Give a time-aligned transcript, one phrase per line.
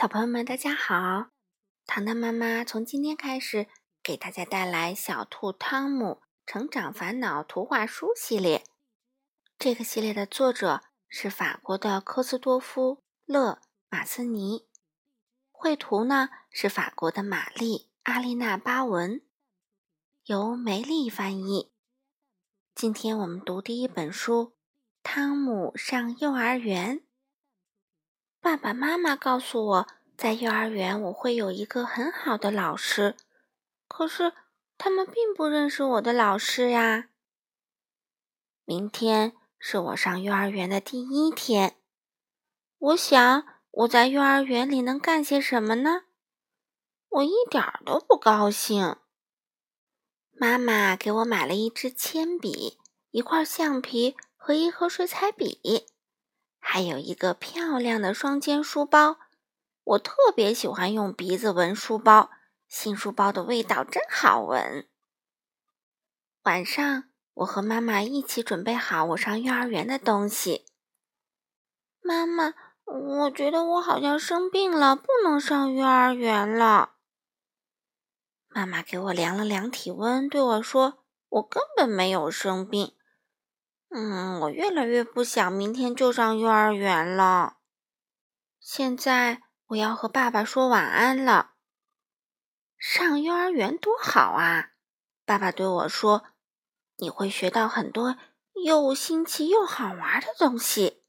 [0.00, 1.30] 小朋友们，大家好！
[1.84, 3.66] 糖糖妈妈从今天开始
[4.00, 8.62] 给大家带来《小兔汤姆成长烦恼图画书》系列。
[9.58, 14.68] 这个系列的作者是法国的科斯多夫·勒马斯尼，
[15.50, 19.20] 绘图呢是法国的玛丽阿丽娜巴文，
[20.26, 21.72] 由梅丽翻译。
[22.72, 24.44] 今天我们读第一本书
[25.02, 27.00] 《汤姆上幼儿园》。
[28.40, 33.16] 爸爸妈妈告诉我在幼儿园我会有一个很好的老师，
[33.88, 34.32] 可是
[34.76, 37.10] 他们并不认识我的老师呀。
[38.64, 41.76] 明天是我上幼儿园的第一天，
[42.78, 46.04] 我想我在幼儿园里能干些什么呢？
[47.08, 48.96] 我一点都不高兴。
[50.30, 52.78] 妈妈给我买了一支铅笔、
[53.10, 55.86] 一块橡皮和一盒水彩笔。
[56.58, 59.18] 还有一个漂亮的双肩书包，
[59.84, 62.30] 我特别喜欢用鼻子闻书包，
[62.68, 64.86] 新书包的味道真好闻。
[66.42, 70.66] 晚上，我和妈妈一起准备好我上幼儿园的东西。
[72.00, 76.94] 妈妈，我觉得我好像生病了，不能上幼儿园了。
[78.48, 82.94] 妈妈给我量了量体温，对我说：“我根本没有生病。”
[83.90, 87.56] 嗯，我越来越不想明天就上幼儿园了。
[88.60, 91.52] 现在我要和爸爸说晚安了。
[92.76, 94.72] 上幼儿园多好啊！
[95.24, 96.24] 爸爸对我说
[96.98, 98.16] ：“你会学到很多
[98.64, 101.02] 又新奇又好玩的东西。”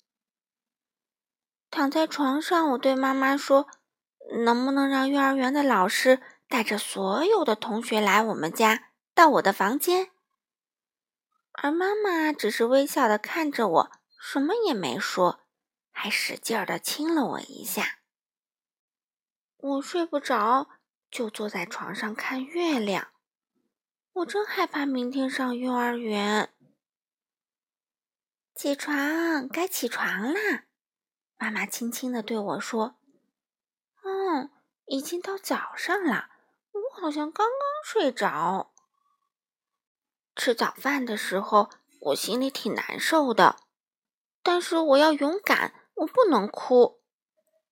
[1.70, 3.68] 躺在床上，我对妈妈说
[4.46, 10.12] ：“能不能让幼儿园的老师带着所有的同学来我们家，到我的房间？”
[11.62, 15.42] 而妈妈只是微笑的看着我，什么也没说，
[15.92, 18.00] 还使劲儿的亲了我一下。
[19.58, 20.70] 我睡不着，
[21.12, 23.12] 就坐在床上看月亮。
[24.14, 26.54] 我真害怕明天上幼儿园。
[28.56, 30.66] 起床，该起床啦！
[31.38, 32.96] 妈妈轻轻的对我说
[34.04, 34.50] ：“嗯，
[34.86, 36.30] 已经到早上了，
[36.72, 38.74] 我好像刚刚睡着。”
[40.40, 41.70] 吃早饭的时候，
[42.00, 43.58] 我心里挺难受的，
[44.42, 47.02] 但是我要勇敢，我不能哭。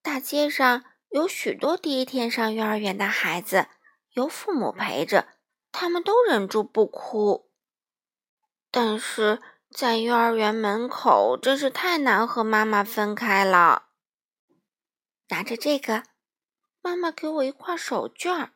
[0.02, 3.70] 大街上有许多第一天上幼儿园的孩子，
[4.12, 5.30] 有父母陪着，
[5.72, 7.50] 他们都忍住不哭。
[8.70, 9.42] 但是
[9.72, 13.92] 在幼儿园门口，真是太难和妈妈分开了。
[15.30, 16.04] 拿着这个，
[16.82, 18.50] 妈妈给我一块手绢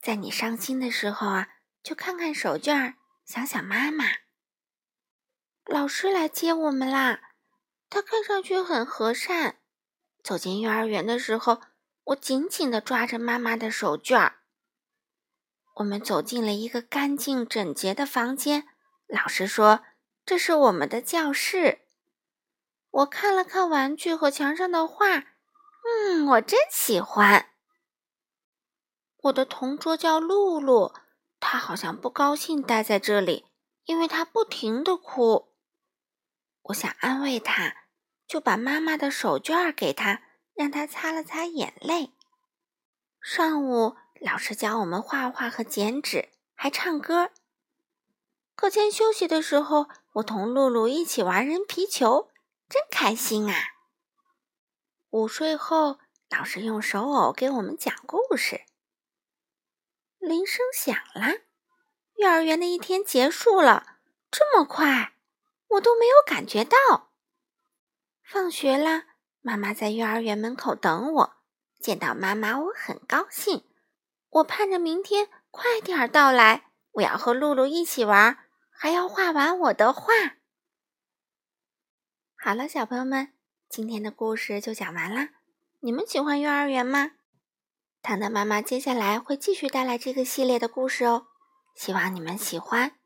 [0.00, 1.48] 在你伤心的时候啊，
[1.82, 2.94] 就看看手绢。
[3.30, 4.06] 想想妈妈，
[5.64, 7.20] 老师来接我们啦。
[7.88, 9.60] 他看上去很和善。
[10.20, 11.60] 走进幼儿园的时候，
[12.06, 14.40] 我紧紧的抓着妈妈的手绢儿。
[15.76, 18.66] 我们走进了一个干净整洁的房间。
[19.06, 19.84] 老师说
[20.26, 21.82] ：“这是我们的教室。”
[22.90, 25.18] 我看了看玩具和墙上的画，
[25.84, 27.50] 嗯，我真喜欢。
[29.18, 30.92] 我的同桌叫露露。
[31.40, 33.46] 他好像不高兴待在这里，
[33.86, 35.48] 因为他不停的哭。
[36.64, 37.74] 我想安慰他，
[38.26, 40.22] 就把妈妈的手绢给他，
[40.54, 42.12] 让他擦了擦眼泪。
[43.20, 47.30] 上午老师教我们画画和剪纸，还唱歌。
[48.54, 52.30] 课间休息的时候，我同露露一起玩人皮球，
[52.68, 53.56] 真开心啊！
[55.08, 58.66] 午睡后，老师用手偶给我们讲故事。
[60.20, 61.40] 铃声响了，
[62.16, 63.96] 幼儿园的一天结束了，
[64.30, 65.14] 这么快，
[65.68, 67.10] 我都没有感觉到。
[68.22, 69.04] 放学了，
[69.40, 71.36] 妈妈在幼儿园门口等我，
[71.80, 73.64] 见到妈妈我很高兴。
[74.28, 80.12] 我盼着明天快点到来，我要和露露一起玩，还要画完我的画。
[82.36, 83.32] 好了，小朋友们，
[83.70, 85.30] 今天的故事就讲完啦。
[85.80, 87.12] 你们喜欢幼儿园吗？
[88.02, 91.26] 糖糖妈妈接下来会继续带来这个系列的故事哦，
[91.74, 92.99] 希望你们喜欢。